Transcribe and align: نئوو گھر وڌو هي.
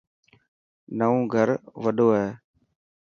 نئوو 0.97 1.19
گھر 1.33 1.49
وڌو 1.83 2.07
هي. 2.17 2.27